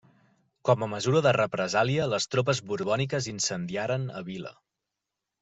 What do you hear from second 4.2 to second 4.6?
a vila.